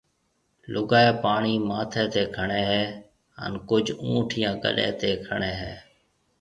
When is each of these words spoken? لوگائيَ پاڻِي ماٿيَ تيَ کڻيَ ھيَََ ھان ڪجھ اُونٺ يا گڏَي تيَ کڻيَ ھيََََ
لوگائيَ 0.73 1.11
پاڻِي 1.23 1.53
ماٿيَ 1.67 2.03
تيَ 2.13 2.23
کڻيَ 2.35 2.61
ھيَََ 2.71 2.83
ھان 3.37 3.53
ڪجھ 3.69 3.91
اُونٺ 4.03 4.29
يا 4.41 4.51
گڏَي 4.63 4.89
تيَ 4.99 5.11
کڻيَ 5.25 5.53
ھيََََ 5.61 5.71